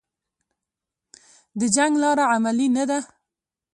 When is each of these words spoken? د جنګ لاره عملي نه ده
د 1.59 1.61
جنګ 1.75 1.93
لاره 2.03 2.23
عملي 2.33 2.67
نه 2.75 2.83
ده 2.89 2.99